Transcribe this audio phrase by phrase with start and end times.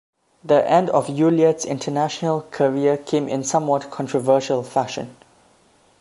[0.43, 5.15] The end of Ulyett's international career came in somewhat controversial fashion.